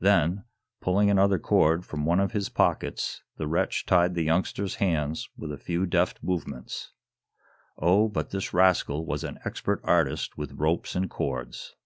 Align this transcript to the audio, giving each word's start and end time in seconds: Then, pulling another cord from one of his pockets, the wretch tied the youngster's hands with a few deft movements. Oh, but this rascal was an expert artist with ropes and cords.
Then, 0.00 0.42
pulling 0.80 1.08
another 1.08 1.38
cord 1.38 1.86
from 1.86 2.04
one 2.04 2.18
of 2.18 2.32
his 2.32 2.48
pockets, 2.48 3.22
the 3.36 3.46
wretch 3.46 3.86
tied 3.86 4.16
the 4.16 4.24
youngster's 4.24 4.74
hands 4.82 5.28
with 5.36 5.52
a 5.52 5.56
few 5.56 5.86
deft 5.86 6.20
movements. 6.20 6.90
Oh, 7.78 8.08
but 8.08 8.30
this 8.30 8.52
rascal 8.52 9.06
was 9.06 9.22
an 9.22 9.38
expert 9.44 9.80
artist 9.84 10.36
with 10.36 10.54
ropes 10.54 10.96
and 10.96 11.08
cords. 11.08 11.76